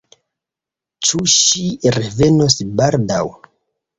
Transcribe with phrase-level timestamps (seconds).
[1.07, 1.67] Ĉu ŝi
[1.97, 3.23] revenos baldaŭ?